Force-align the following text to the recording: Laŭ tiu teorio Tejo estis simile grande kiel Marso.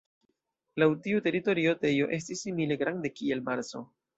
Laŭ 0.83 0.87
tiu 1.03 1.21
teorio 1.27 1.75
Tejo 1.83 2.09
estis 2.19 2.45
simile 2.47 2.79
grande 2.85 3.17
kiel 3.21 3.49
Marso. 3.53 3.85